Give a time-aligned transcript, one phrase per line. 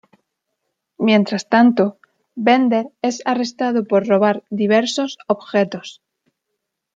[1.07, 1.83] Mientras tanto,
[2.33, 6.01] Bender es arrestado por robar diversos objetos.